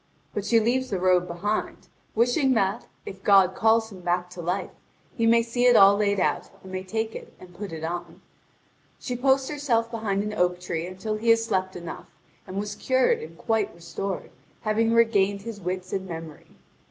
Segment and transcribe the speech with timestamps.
[0.33, 4.71] But she leaves the robe behind, wishing that, if God calls him back to life,
[5.15, 8.19] he may see it all laid out, and may take it and put it on.
[8.97, 12.09] She posts herself behind an oak tree until he had slept enough,
[12.47, 16.47] and was cured and quite restored, having regained his wits and memory.